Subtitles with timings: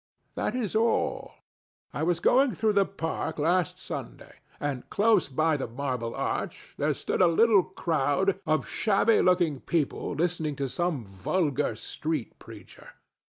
[0.33, 1.33] That is all.
[1.93, 6.95] I was going through the park last Sunday, and close by the Marble Arch there
[6.95, 12.93] stood a little crowd of shabby looking people listening to some vulgar street preacher.